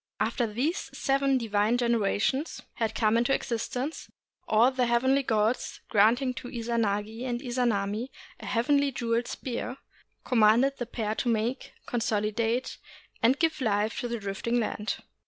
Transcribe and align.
After 0.19 0.47
these 0.47 0.89
seven 0.97 1.37
divine 1.37 1.77
generations 1.77 2.63
had 2.73 2.95
come 2.95 3.17
into 3.17 3.35
existence, 3.35 4.09
all 4.47 4.71
the 4.71 4.87
heavenly 4.87 5.21
gods, 5.21 5.79
granting 5.89 6.33
to 6.33 6.47
Izanagi 6.47 7.23
and 7.23 7.39
Izanami 7.39 8.09
a 8.39 8.47
heavenly 8.47 8.91
jeweled 8.91 9.27
spear, 9.27 9.77
commanded 10.23 10.77
the 10.79 10.87
pair 10.87 11.13
to 11.13 11.29
make, 11.29 11.73
consolidate, 11.85 12.79
and 13.21 13.37
give 13.37 13.61
life 13.61 13.99
to 13.99 14.07
the 14.07 14.17
drifting 14.17 14.59
land. 14.59 14.95